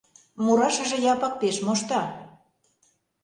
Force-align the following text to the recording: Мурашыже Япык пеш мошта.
Мурашыже 0.43 0.97
Япык 1.13 1.33
пеш 1.41 1.57
мошта. 1.65 2.01